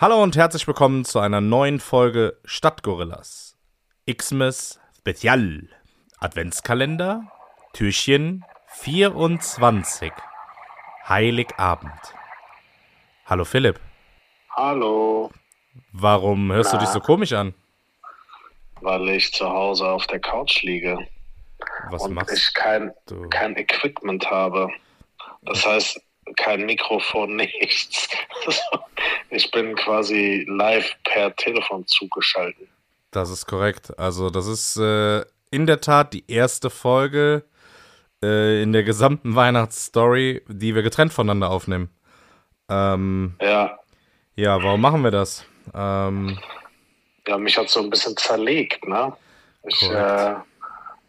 Hallo 0.00 0.22
und 0.22 0.36
herzlich 0.36 0.66
willkommen 0.66 1.04
zu 1.04 1.18
einer 1.18 1.40
neuen 1.40 1.80
Folge 1.80 2.38
Stadtgorillas. 2.44 3.56
Xmas 4.10 4.80
Spezial. 4.98 5.68
Adventskalender, 6.20 7.22
Türchen 7.72 8.44
24. 8.80 10.12
Heiligabend. 11.08 11.92
Hallo 13.26 13.44
Philipp. 13.44 13.80
Hallo, 14.56 15.30
Warum 15.92 16.50
hörst 16.52 16.72
du 16.72 16.76
Na? 16.76 16.82
dich 16.82 16.90
so 16.90 17.00
komisch 17.00 17.32
an? 17.32 17.54
weil 18.80 19.08
ich 19.08 19.32
zu 19.32 19.48
Hause 19.48 19.88
auf 19.88 20.06
der 20.06 20.20
Couch 20.20 20.62
liege 20.62 20.96
Was 21.90 22.02
und 22.02 22.14
machst 22.14 22.36
ich 22.36 22.54
kein, 22.54 22.92
du? 23.06 23.28
kein 23.28 23.56
Equipment 23.56 24.30
habe. 24.30 24.68
Das 25.42 25.66
heißt, 25.66 26.00
kein 26.36 26.64
Mikrofon, 26.64 27.34
nichts. 27.36 28.08
Ich 29.30 29.50
bin 29.50 29.74
quasi 29.76 30.46
live 30.48 30.90
per 31.04 31.34
Telefon 31.36 31.86
zugeschaltet. 31.86 32.68
Das 33.10 33.30
ist 33.30 33.46
korrekt. 33.46 33.98
Also, 33.98 34.30
das 34.30 34.46
ist 34.46 34.76
äh, 34.76 35.24
in 35.50 35.66
der 35.66 35.80
Tat 35.80 36.12
die 36.12 36.24
erste 36.28 36.70
Folge 36.70 37.44
äh, 38.22 38.62
in 38.62 38.72
der 38.72 38.82
gesamten 38.82 39.34
Weihnachtsstory, 39.34 40.42
die 40.48 40.74
wir 40.74 40.82
getrennt 40.82 41.12
voneinander 41.12 41.50
aufnehmen. 41.50 41.90
Ähm, 42.68 43.34
Ja, 43.40 43.78
ja, 44.38 44.62
warum 44.62 44.80
machen 44.80 45.02
wir 45.02 45.10
das? 45.10 45.44
Ähm, 45.74 46.38
ja, 47.26 47.38
mich 47.38 47.58
hat 47.58 47.68
so 47.68 47.80
ein 47.80 47.90
bisschen 47.90 48.16
zerlegt, 48.16 48.86
ne? 48.86 49.12
Ich, 49.66 49.82
äh, 49.90 50.34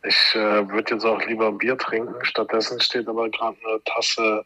ich 0.04 0.36
äh, 0.36 0.68
würde 0.68 0.96
jetzt 0.96 1.06
auch 1.06 1.22
lieber 1.26 1.48
ein 1.48 1.58
Bier 1.58 1.78
trinken. 1.78 2.16
Stattdessen 2.26 2.82
steht 2.82 3.08
aber 3.08 3.30
gerade 3.30 3.56
eine 3.64 3.84
Tasse 3.84 4.44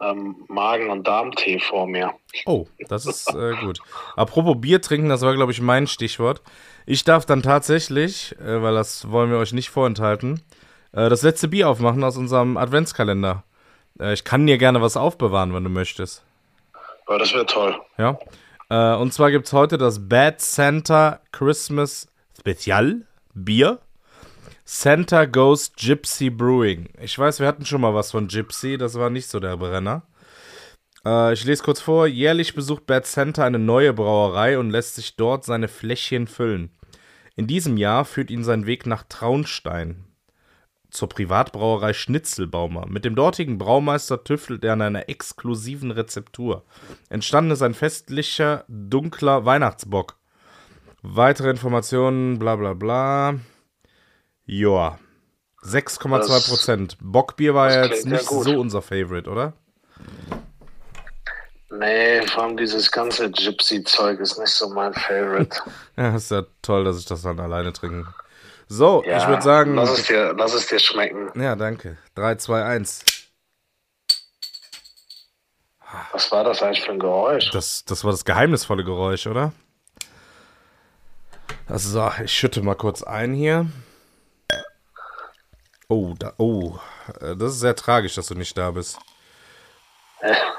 ähm, 0.00 0.36
Magen- 0.48 0.90
und 0.90 1.06
Darmtee 1.06 1.58
vor 1.58 1.86
mir. 1.86 2.12
oh, 2.46 2.66
das 2.88 3.06
ist 3.06 3.34
äh, 3.34 3.54
gut. 3.60 3.80
Apropos 4.16 4.56
Bier 4.60 4.80
trinken, 4.80 5.08
das 5.08 5.22
war, 5.22 5.34
glaube 5.34 5.52
ich, 5.52 5.60
mein 5.60 5.86
Stichwort. 5.86 6.42
Ich 6.86 7.04
darf 7.04 7.26
dann 7.26 7.42
tatsächlich, 7.42 8.36
äh, 8.40 8.62
weil 8.62 8.74
das 8.74 9.10
wollen 9.10 9.30
wir 9.30 9.38
euch 9.38 9.52
nicht 9.52 9.70
vorenthalten, 9.70 10.42
äh, 10.92 11.08
das 11.08 11.22
letzte 11.22 11.48
Bier 11.48 11.68
aufmachen 11.68 12.02
aus 12.04 12.16
unserem 12.16 12.56
Adventskalender. 12.56 13.44
Äh, 13.98 14.14
ich 14.14 14.24
kann 14.24 14.46
dir 14.46 14.58
gerne 14.58 14.80
was 14.80 14.96
aufbewahren, 14.96 15.54
wenn 15.54 15.64
du 15.64 15.70
möchtest. 15.70 16.22
Aber 17.06 17.18
das 17.18 17.34
wäre 17.34 17.46
toll. 17.46 17.76
Ja. 17.98 18.18
Äh, 18.70 18.96
und 18.96 19.12
zwar 19.12 19.30
gibt 19.30 19.46
es 19.46 19.52
heute 19.52 19.78
das 19.78 20.08
Bad 20.08 20.40
Santa 20.40 21.20
Christmas 21.32 22.08
Spezial 22.38 23.02
Bier. 23.34 23.78
Santa 24.64 25.24
Goes 25.24 25.72
Gypsy 25.74 26.30
Brewing. 26.30 26.88
Ich 27.00 27.18
weiß, 27.18 27.40
wir 27.40 27.46
hatten 27.46 27.66
schon 27.66 27.80
mal 27.80 27.94
was 27.94 28.10
von 28.12 28.28
Gypsy, 28.28 28.78
das 28.78 28.94
war 28.94 29.10
nicht 29.10 29.28
so 29.28 29.40
der 29.40 29.56
Brenner. 29.56 30.02
Äh, 31.04 31.32
ich 31.32 31.44
lese 31.44 31.62
kurz 31.62 31.80
vor. 31.80 32.06
Jährlich 32.06 32.54
besucht 32.54 32.86
Bad 32.86 33.06
Santa 33.06 33.44
eine 33.44 33.58
neue 33.58 33.92
Brauerei 33.92 34.58
und 34.58 34.70
lässt 34.70 34.96
sich 34.96 35.16
dort 35.16 35.44
seine 35.44 35.68
Fläschchen 35.68 36.26
füllen. 36.26 36.70
In 37.36 37.46
diesem 37.46 37.76
Jahr 37.76 38.04
führt 38.04 38.30
ihn 38.30 38.44
sein 38.44 38.66
Weg 38.66 38.86
nach 38.86 39.04
Traunstein 39.08 40.04
zur 40.90 41.08
Privatbrauerei 41.08 41.92
Schnitzelbaumer. 41.92 42.86
Mit 42.88 43.04
dem 43.04 43.14
dortigen 43.14 43.58
Braumeister 43.58 44.24
tüftelt 44.24 44.64
er 44.64 44.74
an 44.74 44.82
einer 44.82 45.08
exklusiven 45.08 45.90
Rezeptur. 45.90 46.64
Entstanden 47.08 47.52
ist 47.52 47.62
ein 47.62 47.74
festlicher, 47.74 48.64
dunkler 48.68 49.44
Weihnachtsbock. 49.44 50.16
Weitere 51.02 51.50
Informationen, 51.50 52.38
bla 52.38 52.56
bla 52.56 52.74
bla. 52.74 53.36
Joa. 54.50 54.98
6,2 55.62 56.48
Prozent. 56.48 56.96
Bockbier 57.00 57.54
war 57.54 57.70
ja 57.70 57.84
jetzt 57.84 58.04
nicht 58.04 58.24
so 58.24 58.58
unser 58.58 58.82
Favorite, 58.82 59.30
oder? 59.30 59.52
Nee, 61.70 62.26
vor 62.26 62.42
allem 62.44 62.56
dieses 62.56 62.90
ganze 62.90 63.30
Gypsy-Zeug 63.30 64.18
ist 64.18 64.38
nicht 64.38 64.50
so 64.50 64.68
mein 64.70 64.92
Favorite. 64.92 65.56
Ja, 65.96 66.16
ist 66.16 66.30
ja 66.32 66.42
toll, 66.62 66.84
dass 66.84 66.98
ich 66.98 67.04
das 67.04 67.22
dann 67.22 67.38
alleine 67.38 67.72
trinke. 67.72 68.12
So, 68.66 69.04
Ja, 69.06 69.18
ich 69.18 69.28
würde 69.28 69.42
sagen. 69.42 69.74
Lass 69.76 69.98
es, 69.98 70.06
dir, 70.06 70.34
lass 70.36 70.54
es 70.54 70.66
dir 70.66 70.80
schmecken. 70.80 71.30
Ja, 71.40 71.54
danke. 71.54 71.98
3, 72.16 72.36
2, 72.36 72.64
1. 72.64 73.04
Was 76.12 76.32
war 76.32 76.42
das 76.42 76.62
eigentlich 76.62 76.82
für 76.84 76.92
ein 76.92 76.98
Geräusch? 76.98 77.50
Das, 77.52 77.84
das 77.84 78.02
war 78.02 78.10
das 78.10 78.24
geheimnisvolle 78.24 78.82
Geräusch, 78.82 79.26
oder? 79.26 79.52
Also, 81.68 81.90
so, 81.90 82.10
ich 82.24 82.32
schütte 82.32 82.62
mal 82.62 82.74
kurz 82.74 83.02
ein 83.02 83.32
hier. 83.34 83.66
Oh, 85.90 86.14
da, 86.18 86.32
oh, 86.38 86.78
äh, 87.20 87.34
das 87.36 87.54
ist 87.54 87.60
sehr 87.60 87.74
tragisch, 87.74 88.14
dass 88.14 88.28
du 88.28 88.34
nicht 88.34 88.56
da 88.56 88.70
bist. 88.70 88.98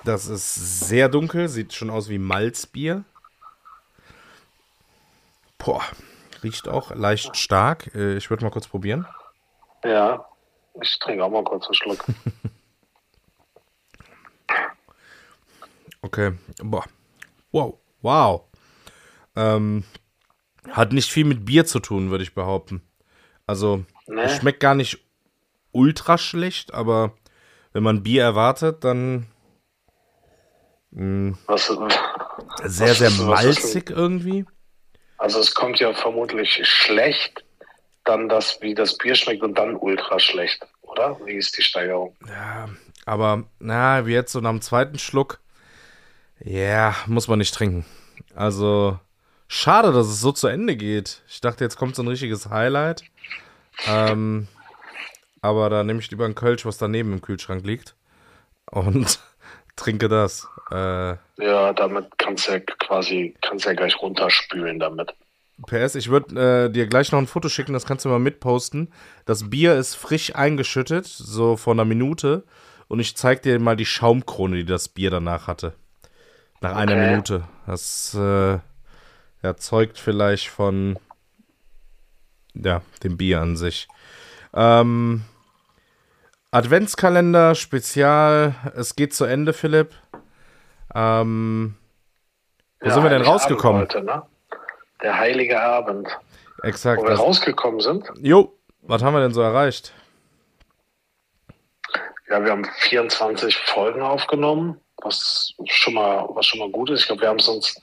Das 0.03 0.28
ist 0.28 0.56
sehr 0.88 1.08
dunkel, 1.08 1.47
sieht 1.47 1.74
schon 1.74 1.90
aus 1.90 2.09
wie 2.09 2.18
Malzbier. 2.18 3.03
Boah, 5.58 5.84
riecht 6.44 6.68
auch 6.68 6.94
leicht 6.96 7.38
stark. 7.38 7.94
Äh, 7.96 8.18
Ich 8.18 8.30
würde 8.30 8.44
mal 8.44 8.50
kurz 8.52 8.68
probieren. 8.68 9.08
Ja, 9.84 10.25
ich 10.81 11.00
trinke 11.00 11.24
auch 11.24 11.30
mal 11.30 11.44
kurz 11.44 11.66
einen 11.66 11.74
Schluck. 11.75 12.06
Okay, 16.03 16.34
boah, 16.63 16.84
wow, 17.52 17.78
wow. 18.02 18.42
Ähm, 19.36 19.84
hat 20.72 20.94
nicht 20.94 21.12
viel 21.12 21.25
mit 21.25 21.46
Bier 21.46 21.66
zu 21.68 21.80
tun, 21.80 22.09
würde 22.09 22.24
ich 22.24 22.34
behaupten. 22.34 22.81
Also, 23.46 23.86
Nee. 24.08 24.28
schmeckt 24.30 24.59
gar 24.62 24.74
nicht 24.74 25.00
ultra 25.72 26.18
schlecht, 26.18 26.74
aber 26.74 27.14
wenn 27.74 27.84
man 27.84 28.04
Bier 28.04 28.24
erwartet, 28.24 28.84
dann 28.84 29.28
Was, 30.92 31.68
sehr, 31.68 31.78
Was 31.80 32.76
sehr 32.76 32.90
ist- 32.92 33.02
was 33.28 33.44
ist 33.46 33.64
malzig 33.64 33.90
irgendwie. 33.90 34.46
also 35.18 35.40
es 35.40 35.54
kommt 35.54 35.80
ja 35.80 35.94
vermutlich 35.94 36.60
schlecht, 36.68 37.46
dann 38.04 38.28
das, 38.28 38.60
wie 38.62 38.74
das 38.76 38.98
Bier 38.98 39.16
schmeckt 39.16 39.42
und 39.44 39.58
dann 39.58 39.76
ultra 39.76 40.20
schlecht, 40.20 40.66
oder? 40.81 41.18
Wie 41.26 41.36
ist 41.36 41.58
die 41.58 41.62
Steigerung? 41.62 42.16
Ja, 42.28 42.68
aber 43.06 43.44
na, 43.60 44.06
wie 44.06 44.14
jetzt 44.14 44.31
so 44.34 44.42
nach 44.42 44.50
dem 44.50 44.62
zweiten 44.62 45.00
Schluck, 45.00 45.40
ja, 46.44 46.96
muss 47.06 47.28
man 47.28 47.40
nicht 47.40 47.54
trinken. 47.54 47.86
Also, 48.36 49.00
schade, 49.48 49.92
dass 49.94 50.08
es 50.08 50.20
so 50.20 50.31
zu 50.31 50.48
Ende 50.48 50.76
geht. 50.76 51.22
Ich 51.30 51.40
dachte, 51.40 51.64
jetzt 51.64 51.78
kommt 51.78 51.96
so 51.96 52.02
ein 52.02 52.08
richtiges 52.08 52.50
Highlight. 52.50 53.04
Ähm, 53.88 54.48
aber 55.41 55.69
da 55.69 55.84
nehme 55.84 56.00
ich 56.00 56.12
lieber 56.12 56.25
ein 56.25 56.35
Kölsch, 56.35 56.66
was 56.66 56.78
daneben 56.78 57.13
im 57.13 57.22
Kühlschrank 57.22 57.66
liegt. 57.66 57.96
Und 58.72 59.19
trinke 59.75 60.09
das. 60.09 60.47
Äh, 60.72 61.18
Ja, 61.38 61.74
damit 61.74 62.18
kannst 62.18 62.47
du 62.47 62.53
ja 62.53 62.59
quasi, 62.59 63.35
kannst 63.41 63.66
ja 63.66 63.74
gleich 63.74 64.01
runterspülen 64.01 64.80
damit. 64.80 65.13
PS, 65.68 65.96
ich 65.96 66.09
würde 66.09 66.66
äh, 66.66 66.72
dir 66.72 66.88
gleich 66.88 67.12
noch 67.12 67.19
ein 67.19 67.28
Foto 67.28 67.47
schicken, 67.47 67.74
das 67.74 67.85
kannst 67.85 68.03
du 68.06 68.09
mal 68.09 68.19
mitposten. 68.19 68.91
Das 69.25 69.50
Bier 69.50 69.75
ist 69.75 69.96
frisch 69.96 70.34
eingeschüttet, 70.35 71.06
so 71.06 71.56
vor 71.56 71.74
einer 71.74 71.85
Minute. 71.85 72.44
Und 72.88 73.00
ich 73.00 73.16
zeig 73.16 73.44
dir 73.44 73.59
mal 73.59 73.75
die 73.75 73.85
Schaumkrone, 73.85 74.57
die 74.57 74.66
das 74.66 74.90
Bier 74.90 75.12
danach 75.12 75.47
hatte. 75.47 75.74
Nach 76.62 76.75
einer 76.75 76.96
Okay. 76.96 77.07
Minute. 77.09 77.44
Das 77.68 78.13
äh, 78.16 78.59
erzeugt 79.41 80.00
vielleicht 80.00 80.50
von 80.50 81.00
ja, 82.53 82.81
dem 83.03 83.18
Bier 83.18 83.41
an 83.41 83.56
sich. 83.57 83.88
Ähm, 84.53 85.23
Adventskalender, 86.51 87.56
Spezial. 87.56 88.56
Es 88.75 88.95
geht 88.95 89.13
zu 89.13 89.25
Ende, 89.25 89.53
Philipp. 89.53 89.94
Ähm, 90.94 91.75
wo 92.81 92.89
sind 92.89 93.03
wir 93.03 93.09
denn 93.09 93.22
rausgekommen? 93.22 93.81
Heute, 93.84 94.03
ne? 94.03 94.23
Der 95.01 95.17
heilige 95.17 95.62
Abend. 95.62 96.09
Exakt. 96.63 97.01
Wo 97.01 97.07
wir 97.07 97.16
rausgekommen 97.16 97.80
sind, 97.80 98.06
jo, 98.21 98.53
was 98.81 99.03
haben 99.03 99.13
wir 99.13 99.21
denn 99.21 99.33
so 99.33 99.42
erreicht? 99.42 99.94
Ja, 102.30 102.44
wir 102.44 102.51
haben 102.51 102.65
24 102.80 103.57
Folgen 103.57 104.01
aufgenommen, 104.01 104.80
was 104.97 105.54
schon 105.65 105.95
mal, 105.95 106.27
was 106.33 106.45
schon 106.45 106.59
mal 106.59 106.69
gut 106.69 106.89
ist. 106.89 107.01
Ich 107.01 107.07
glaube, 107.07 107.21
wir 107.21 107.30
haben 107.30 107.39
es 107.39 107.47
uns 107.47 107.75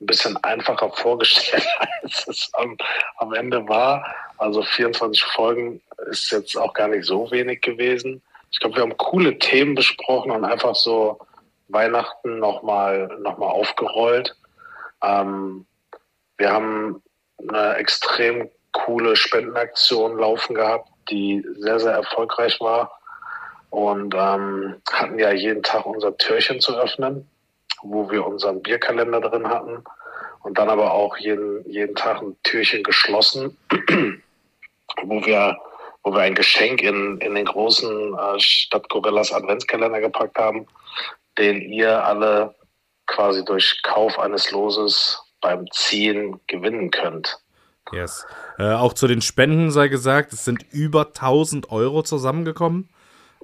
ein 0.00 0.06
bisschen 0.06 0.36
einfacher 0.38 0.90
vorgestellt, 0.90 1.66
als 2.02 2.26
es 2.28 2.50
am, 2.54 2.76
am 3.18 3.34
Ende 3.34 3.66
war. 3.68 4.04
Also 4.38 4.62
24 4.62 5.22
Folgen 5.22 5.80
ist 6.10 6.30
jetzt 6.30 6.56
auch 6.56 6.74
gar 6.74 6.88
nicht 6.88 7.04
so 7.04 7.30
wenig 7.30 7.60
gewesen. 7.62 8.22
Ich 8.50 8.60
glaube, 8.60 8.76
wir 8.76 8.82
haben 8.82 8.96
coole 8.96 9.38
Themen 9.38 9.74
besprochen 9.74 10.30
und 10.30 10.44
einfach 10.44 10.74
so 10.74 11.18
Weihnachten 11.68 12.38
nochmal 12.38 13.08
noch 13.20 13.38
mal 13.38 13.46
aufgerollt. 13.46 14.36
Ähm, 15.02 15.66
wir 16.36 16.52
haben 16.52 17.02
eine 17.48 17.74
extrem 17.76 18.50
coole 18.72 19.16
Spendenaktion 19.16 20.18
laufen 20.18 20.54
gehabt, 20.54 20.88
die 21.10 21.44
sehr, 21.58 21.80
sehr 21.80 21.92
erfolgreich 21.92 22.60
war 22.60 23.00
und 23.70 24.14
ähm, 24.14 24.76
hatten 24.90 25.18
ja 25.18 25.32
jeden 25.32 25.62
Tag 25.62 25.86
unser 25.86 26.16
Türchen 26.16 26.60
zu 26.60 26.76
öffnen, 26.76 27.28
wo 27.82 28.10
wir 28.10 28.26
unseren 28.26 28.62
Bierkalender 28.62 29.20
drin 29.20 29.48
hatten 29.48 29.84
und 30.42 30.58
dann 30.58 30.68
aber 30.68 30.92
auch 30.92 31.16
jeden, 31.18 31.68
jeden 31.68 31.94
Tag 31.94 32.22
ein 32.22 32.36
Türchen 32.42 32.82
geschlossen, 32.82 33.56
wo 35.02 35.24
wir, 35.24 35.56
wo 36.02 36.12
wir 36.12 36.20
ein 36.20 36.34
Geschenk 36.34 36.82
in, 36.82 37.18
in 37.18 37.34
den 37.34 37.44
großen 37.44 38.14
äh, 38.14 38.40
Stadt 38.40 38.88
Gorillas 38.88 39.32
Adventskalender 39.32 40.00
gepackt 40.00 40.38
haben, 40.38 40.66
den 41.38 41.60
ihr 41.60 42.04
alle 42.04 42.54
quasi 43.06 43.44
durch 43.44 43.82
Kauf 43.82 44.18
eines 44.18 44.50
Loses 44.50 45.20
beim 45.40 45.70
Ziehen 45.72 46.40
gewinnen 46.46 46.90
könnt. 46.90 47.38
Yes. 47.92 48.26
Äh, 48.58 48.72
auch 48.72 48.92
zu 48.92 49.08
den 49.08 49.20
Spenden 49.20 49.70
sei 49.70 49.88
gesagt, 49.88 50.32
es 50.32 50.44
sind 50.44 50.64
über 50.70 51.08
1000 51.08 51.70
Euro 51.70 52.02
zusammengekommen. 52.02 52.88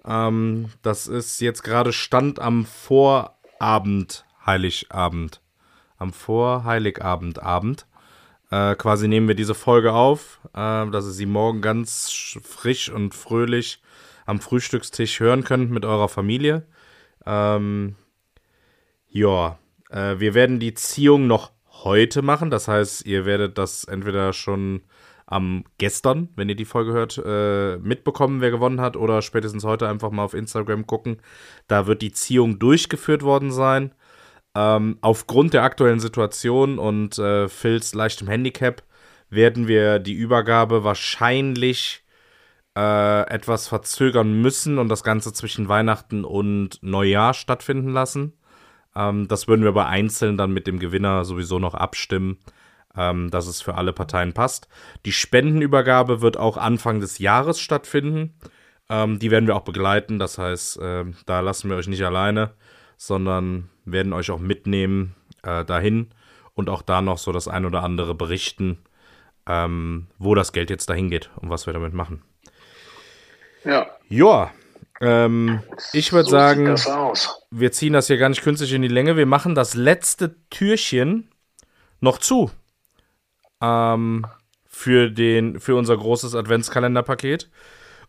Ähm, 0.04 0.70
das 0.82 1.08
ist 1.08 1.40
jetzt 1.40 1.62
gerade 1.62 1.92
Stand 1.92 2.38
am 2.38 2.64
Vorabend, 2.64 4.24
Heiligabend. 4.44 5.40
Am 5.98 6.12
Vorheiligabendabend. 6.12 7.86
Äh, 8.50 8.76
quasi 8.76 9.08
nehmen 9.08 9.28
wir 9.28 9.34
diese 9.34 9.54
Folge 9.54 9.92
auf, 9.92 10.40
äh, 10.54 10.86
dass 10.90 11.06
ihr 11.06 11.12
sie 11.12 11.26
morgen 11.26 11.60
ganz 11.60 12.38
frisch 12.42 12.90
und 12.90 13.14
fröhlich 13.14 13.82
am 14.24 14.40
Frühstückstisch 14.40 15.20
hören 15.20 15.44
könnt 15.44 15.70
mit 15.70 15.84
eurer 15.84 16.08
Familie. 16.08 16.66
Ähm, 17.24 17.96
ja, 19.08 19.58
äh, 19.90 20.18
wir 20.18 20.34
werden 20.34 20.60
die 20.60 20.74
Ziehung 20.74 21.26
noch 21.26 21.52
heute 21.84 22.22
machen. 22.22 22.50
Das 22.50 22.68
heißt, 22.68 23.06
ihr 23.06 23.24
werdet 23.24 23.58
das 23.58 23.84
entweder 23.84 24.32
schon 24.32 24.82
am 25.26 25.64
gestern, 25.78 26.28
wenn 26.36 26.48
ihr 26.48 26.54
die 26.54 26.64
Folge 26.64 26.92
hört, 26.92 27.20
äh, 27.24 27.78
mitbekommen, 27.78 28.40
wer 28.40 28.52
gewonnen 28.52 28.80
hat, 28.80 28.96
oder 28.96 29.22
spätestens 29.22 29.64
heute 29.64 29.88
einfach 29.88 30.10
mal 30.10 30.22
auf 30.22 30.34
Instagram 30.34 30.86
gucken. 30.86 31.20
Da 31.66 31.86
wird 31.88 32.00
die 32.02 32.12
Ziehung 32.12 32.60
durchgeführt 32.60 33.22
worden 33.22 33.50
sein. 33.50 33.92
Ähm, 34.56 34.96
aufgrund 35.02 35.52
der 35.52 35.64
aktuellen 35.64 36.00
Situation 36.00 36.78
und 36.78 37.18
äh, 37.18 37.46
Phils 37.46 37.92
leichtem 37.92 38.26
Handicap 38.26 38.82
werden 39.28 39.68
wir 39.68 39.98
die 39.98 40.14
Übergabe 40.14 40.82
wahrscheinlich 40.82 42.06
äh, 42.74 43.28
etwas 43.28 43.68
verzögern 43.68 44.40
müssen 44.40 44.78
und 44.78 44.88
das 44.88 45.04
Ganze 45.04 45.34
zwischen 45.34 45.68
Weihnachten 45.68 46.24
und 46.24 46.78
Neujahr 46.80 47.34
stattfinden 47.34 47.90
lassen. 47.90 48.32
Ähm, 48.94 49.28
das 49.28 49.46
würden 49.46 49.60
wir 49.60 49.68
aber 49.68 49.88
einzeln 49.88 50.38
dann 50.38 50.52
mit 50.52 50.66
dem 50.66 50.78
Gewinner 50.78 51.26
sowieso 51.26 51.58
noch 51.58 51.74
abstimmen, 51.74 52.38
ähm, 52.96 53.30
dass 53.30 53.48
es 53.48 53.60
für 53.60 53.74
alle 53.74 53.92
Parteien 53.92 54.32
passt. 54.32 54.68
Die 55.04 55.12
Spendenübergabe 55.12 56.22
wird 56.22 56.38
auch 56.38 56.56
Anfang 56.56 57.00
des 57.00 57.18
Jahres 57.18 57.60
stattfinden. 57.60 58.38
Ähm, 58.88 59.18
die 59.18 59.30
werden 59.30 59.48
wir 59.48 59.56
auch 59.56 59.64
begleiten. 59.64 60.18
Das 60.18 60.38
heißt, 60.38 60.80
äh, 60.80 61.04
da 61.26 61.40
lassen 61.40 61.68
wir 61.68 61.76
euch 61.76 61.88
nicht 61.88 62.04
alleine, 62.06 62.54
sondern 62.96 63.68
werden 63.86 64.12
euch 64.12 64.30
auch 64.30 64.38
mitnehmen 64.38 65.14
äh, 65.42 65.64
dahin 65.64 66.08
und 66.54 66.68
auch 66.68 66.82
da 66.82 67.00
noch 67.00 67.18
so 67.18 67.32
das 67.32 67.48
ein 67.48 67.64
oder 67.64 67.82
andere 67.82 68.14
berichten, 68.14 68.78
ähm, 69.46 70.08
wo 70.18 70.34
das 70.34 70.52
Geld 70.52 70.70
jetzt 70.70 70.90
dahin 70.90 71.08
geht 71.08 71.30
und 71.36 71.50
was 71.50 71.66
wir 71.66 71.72
damit 71.72 71.94
machen. 71.94 72.22
Ja. 73.64 73.86
Ja, 74.08 74.52
ähm, 75.00 75.60
ich 75.92 76.12
würde 76.12 76.28
So 76.28 76.30
sagen, 76.30 76.74
wir 77.50 77.72
ziehen 77.72 77.92
das 77.92 78.06
hier 78.06 78.16
gar 78.16 78.28
nicht 78.28 78.42
künstlich 78.42 78.72
in 78.72 78.82
die 78.82 78.88
Länge. 78.88 79.16
Wir 79.16 79.26
machen 79.26 79.54
das 79.54 79.74
letzte 79.74 80.36
Türchen 80.50 81.30
noch 82.00 82.18
zu. 82.18 82.50
Ähm, 83.60 84.26
für, 84.66 85.10
den, 85.10 85.58
für 85.58 85.74
unser 85.74 85.96
großes 85.96 86.34
Adventskalenderpaket. 86.34 87.50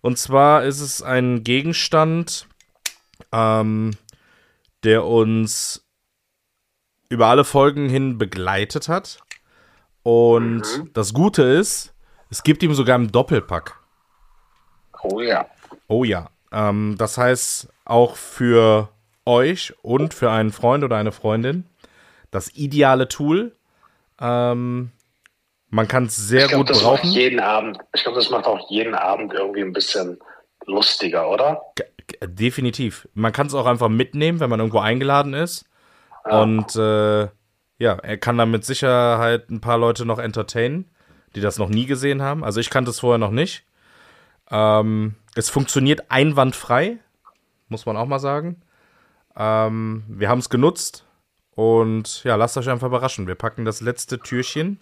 Und 0.01 0.17
zwar 0.17 0.63
ist 0.63 0.81
es 0.81 1.01
ein 1.01 1.43
Gegenstand, 1.43 2.47
ähm, 3.31 3.91
der 4.83 5.05
uns 5.05 5.85
über 7.09 7.27
alle 7.27 7.43
Folgen 7.43 7.89
hin 7.89 8.17
begleitet 8.17 8.89
hat. 8.89 9.19
Und 10.03 10.63
das 10.93 11.13
Gute 11.13 11.43
ist, 11.43 11.93
es 12.29 12.43
gibt 12.43 12.63
ihm 12.63 12.73
sogar 12.73 12.95
einen 12.95 13.11
Doppelpack. 13.11 13.79
Oh 15.03 15.21
ja. 15.21 15.45
Oh 15.87 16.03
ja. 16.03 16.29
Ähm, 16.51 16.95
das 16.97 17.17
heißt, 17.17 17.69
auch 17.85 18.15
für 18.15 18.89
euch 19.25 19.73
und 19.81 20.13
für 20.13 20.31
einen 20.31 20.51
Freund 20.51 20.83
oder 20.83 20.97
eine 20.97 21.11
Freundin 21.11 21.65
das 22.31 22.53
ideale 22.55 23.07
Tool. 23.07 23.55
Ähm, 24.19 24.91
man 25.69 25.87
kann 25.87 26.05
es 26.05 26.15
sehr 26.15 26.43
Ich 26.43 26.47
glaube, 26.49 26.65
gut 26.65 26.69
das 26.69 26.81
brauchen. 26.83 27.07
macht 27.07 27.15
jeden 27.15 27.39
Abend. 27.39 27.77
Ich 27.93 28.03
glaube, 28.03 28.17
das 28.17 28.29
macht 28.29 28.45
auch 28.45 28.69
jeden 28.69 28.95
Abend 28.95 29.33
irgendwie 29.33 29.61
ein 29.61 29.73
bisschen 29.73 30.19
lustiger, 30.65 31.29
oder? 31.29 31.61
Definitiv. 32.21 33.07
Man 33.13 33.31
kann 33.31 33.47
es 33.47 33.53
auch 33.53 33.65
einfach 33.65 33.89
mitnehmen, 33.89 34.39
wenn 34.39 34.49
man 34.49 34.59
irgendwo 34.59 34.79
eingeladen 34.79 35.33
ist. 35.33 35.65
Und 36.23 36.75
äh, 36.75 37.27
ja, 37.79 37.93
er 37.93 38.17
kann 38.17 38.37
dann 38.37 38.51
mit 38.51 38.65
Sicherheit 38.65 39.49
ein 39.49 39.61
paar 39.61 39.77
Leute 39.77 40.05
noch 40.05 40.19
entertainen, 40.19 40.89
die 41.35 41.41
das 41.41 41.57
noch 41.57 41.69
nie 41.69 41.85
gesehen 41.85 42.21
haben. 42.21 42.43
Also 42.43 42.59
ich 42.59 42.69
kannte 42.69 42.91
es 42.91 42.99
vorher 42.99 43.17
noch 43.17 43.31
nicht. 43.31 43.65
Ähm, 44.49 45.15
es 45.35 45.49
funktioniert 45.49 46.09
einwandfrei, 46.09 46.97
muss 47.69 47.85
man 47.85 47.97
auch 47.97 48.07
mal 48.07 48.19
sagen. 48.19 48.61
Ähm, 49.35 50.03
wir 50.07 50.29
haben 50.29 50.39
es 50.39 50.49
genutzt 50.49 51.05
und 51.55 52.23
ja, 52.23 52.35
lasst 52.35 52.57
euch 52.57 52.69
einfach 52.69 52.87
überraschen. 52.87 53.27
Wir 53.27 53.35
packen 53.35 53.65
das 53.65 53.81
letzte 53.81 54.19
Türchen 54.19 54.79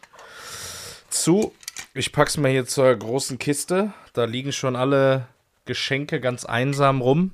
zu. 1.10 1.54
Ich 1.94 2.12
pack's 2.12 2.38
mal 2.38 2.52
hier 2.52 2.66
zur 2.66 2.96
großen 2.96 3.38
Kiste. 3.40 3.94
Da 4.14 4.26
liegen 4.26 4.52
schon 4.52 4.76
alle 4.76 5.28
Geschenke 5.66 6.20
ganz 6.20 6.46
einsam 6.46 7.02
rum. 7.02 7.34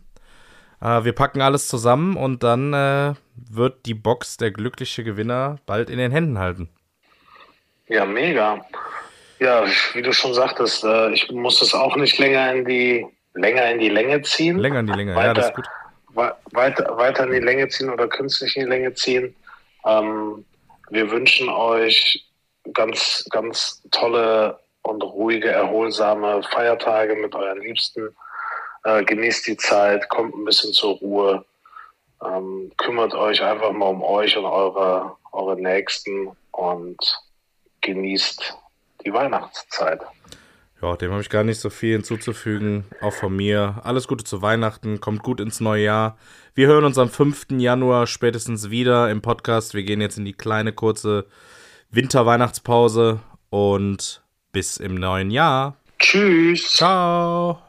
Äh, 0.82 1.04
wir 1.04 1.14
packen 1.14 1.42
alles 1.42 1.68
zusammen 1.68 2.16
und 2.18 2.44
dann 2.44 2.74
äh, 2.74 3.14
wird 3.36 3.86
die 3.86 3.94
Box 3.94 4.38
der 4.38 4.52
glückliche 4.52 5.04
Gewinner 5.04 5.58
bald 5.66 5.90
in 5.90 5.98
den 5.98 6.12
Händen 6.12 6.40
halten. 6.40 6.70
Ja, 7.88 8.06
mega. 8.06 8.66
Ja, 9.40 9.66
wie 9.94 10.02
du 10.02 10.14
schon 10.14 10.34
sagtest, 10.34 10.84
äh, 10.84 11.12
ich 11.12 11.30
muss 11.32 11.62
es 11.62 11.74
auch 11.74 11.96
nicht 11.96 12.18
länger 12.20 12.54
in 12.54 12.66
die 12.66 13.06
länger 13.34 13.72
in 13.72 13.80
die 13.80 13.90
Länge 13.90 14.22
ziehen. 14.22 14.58
Länger 14.58 14.80
in 14.82 14.88
die 14.88 14.94
Länge, 14.94 15.14
ja, 15.16 15.34
das 15.34 15.48
ist 15.48 15.56
gut. 15.56 15.66
Wei- 16.14 16.34
Weiter, 16.52 16.98
weiter 16.98 17.24
in 17.24 17.32
die 17.32 17.40
Länge 17.40 17.68
ziehen 17.70 17.90
oder 17.90 18.08
künstlich 18.08 18.56
in 18.58 18.64
die 18.64 18.70
Länge 18.70 18.94
ziehen. 18.94 19.34
Ähm, 19.86 20.46
wir 20.90 21.10
wünschen 21.10 21.48
euch 21.50 22.26
ganz, 22.74 23.26
ganz 23.32 23.82
tolle 23.92 24.60
und 24.84 25.02
ruhige, 25.02 25.50
erholsame 25.50 26.44
Feiertage 26.52 27.16
mit 27.16 27.34
euren 27.34 27.62
Liebsten. 27.62 28.10
Äh, 28.84 29.04
genießt 29.04 29.48
die 29.48 29.58
Zeit, 29.58 30.10
kommt 30.10 30.36
ein 30.36 30.46
bisschen 30.46 30.74
zur 30.74 30.96
Ruhe. 30.98 31.46
Ähm, 32.24 32.72
kümmert 32.78 33.14
euch 33.14 33.42
einfach 33.42 33.72
mal 33.72 33.88
um 33.88 34.04
euch 34.04 34.38
und 34.38 34.46
eure, 34.46 35.16
eure 35.32 35.60
Nächsten 35.60 36.32
und 36.52 36.98
genießt 37.82 38.56
die 39.06 39.14
Weihnachtszeit. 39.14 40.02
Ja, 40.82 40.96
dem 40.96 41.12
habe 41.12 41.22
ich 41.22 41.30
gar 41.30 41.44
nicht 41.44 41.60
so 41.60 41.70
viel 41.70 41.94
hinzuzufügen. 41.94 42.86
Auch 43.02 43.14
von 43.14 43.36
mir. 43.36 43.82
Alles 43.84 44.08
Gute 44.08 44.24
zu 44.24 44.42
Weihnachten. 44.42 45.00
Kommt 45.00 45.22
gut 45.22 45.40
ins 45.40 45.60
neue 45.60 45.84
Jahr. 45.84 46.18
Wir 46.56 46.68
hören 46.68 46.86
uns 46.86 46.98
am 46.98 47.10
5. 47.10 47.52
Januar 47.52 48.08
spätestens 48.08 48.72
wieder 48.72 49.10
im 49.12 49.22
Podcast. 49.22 49.76
Wir 49.76 49.84
gehen 49.84 50.02
jetzt 50.02 50.18
in 50.18 50.26
die 50.26 50.34
kleine, 50.34 50.74
kurze 50.74 51.28
Winter-Weihnachtspause 51.92 53.20
und 53.52 54.24
bis 54.52 54.78
im 54.78 54.96
neuen 54.96 55.30
Jahr. 55.30 55.76
Tschüss. 56.00 56.72
Ciao. 56.72 57.62